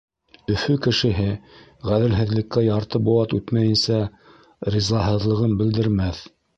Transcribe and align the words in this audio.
Өфө 0.53 0.77
кешеһе 0.85 1.27
ғәҙелһеҙлеккә 1.91 2.65
ярты 2.71 3.03
быуат 3.11 3.39
үтмәйенсә 3.41 4.03
ризаһыҙлығын 4.77 5.59
белдермәҫ. 5.63 6.29